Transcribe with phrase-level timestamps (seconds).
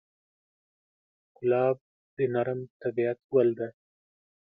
[1.37, 1.77] ګلاب
[2.15, 3.69] د نرم طبعیت ګل دی.